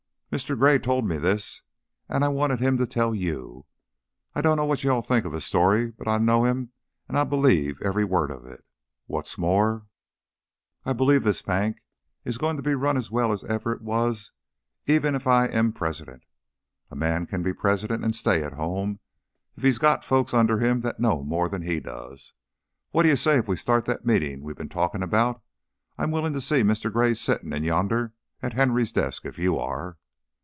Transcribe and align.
"Mr. 0.33 0.57
Gray 0.57 0.79
told 0.79 1.05
me 1.05 1.17
this, 1.17 1.61
an' 2.07 2.23
I 2.23 2.29
wanted 2.29 2.61
him 2.61 2.77
to 2.77 2.87
tell 2.87 3.11
it 3.11 3.15
to 3.17 3.21
you. 3.21 3.65
I 4.33 4.39
dunno 4.39 4.63
what 4.63 4.81
you 4.81 4.89
all 4.89 5.01
think 5.01 5.25
of 5.25 5.33
his 5.33 5.43
story, 5.43 5.91
but 5.91 6.07
I 6.07 6.19
know 6.19 6.45
him 6.45 6.71
an' 7.09 7.17
I 7.17 7.25
believe 7.25 7.81
every 7.81 8.05
word 8.05 8.31
of 8.31 8.45
it. 8.45 8.63
What's 9.07 9.37
more, 9.37 9.87
I 10.85 10.93
believe 10.93 11.25
this 11.25 11.41
bank 11.41 11.81
is 12.23 12.37
goin' 12.37 12.55
to 12.55 12.63
be 12.63 12.75
run 12.75 12.95
as 12.95 13.11
well 13.11 13.33
as 13.33 13.43
ever 13.43 13.73
it 13.73 13.81
was 13.81 14.31
even 14.87 15.15
if 15.15 15.27
I 15.27 15.47
am 15.47 15.73
president. 15.73 16.23
A 16.89 16.95
man 16.95 17.25
can 17.25 17.43
be 17.43 17.51
president 17.53 18.05
an' 18.05 18.13
stay 18.13 18.41
at 18.41 18.53
home, 18.53 19.01
if 19.57 19.63
he's 19.63 19.79
got 19.79 20.05
folks 20.05 20.33
under 20.33 20.59
him 20.59 20.79
that 20.79 20.97
know 21.01 21.25
more 21.25 21.49
than 21.49 21.63
he 21.63 21.81
does. 21.81 22.31
What 22.91 23.03
d'you 23.03 23.17
say 23.17 23.37
if 23.37 23.49
we 23.49 23.57
start 23.57 23.83
that 23.83 24.05
meetin' 24.05 24.43
we 24.43 24.53
been 24.53 24.69
talkin' 24.69 25.03
about? 25.03 25.41
I'm 25.97 26.09
willing 26.11 26.31
to 26.31 26.39
see 26.39 26.61
Mr. 26.63 26.89
Gray 26.89 27.15
settin' 27.15 27.51
in 27.51 27.65
yonder 27.65 28.13
at 28.41 28.53
Henry's 28.53 28.93
desk 28.93 29.25
if 29.25 29.37
you 29.37 29.59
are." 29.59 29.97